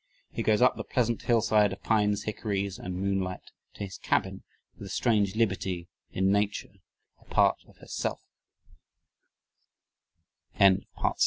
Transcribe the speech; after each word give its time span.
He 0.31 0.41
goes 0.41 0.63
up 0.63 0.75
the 0.75 0.83
"pleasant 0.83 1.21
hillside 1.21 1.71
of 1.71 1.83
pines, 1.83 2.23
hickories," 2.23 2.79
and 2.79 2.95
moonlight 2.95 3.51
to 3.75 3.83
his 3.83 3.99
cabin, 3.99 4.41
"with 4.75 4.87
a 4.87 4.89
strange 4.89 5.35
liberty 5.35 5.89
in 6.11 6.31
Nature, 6.31 6.77
a 7.19 7.25
part 7.25 7.59
of 7.67 7.77
hers 7.77 8.07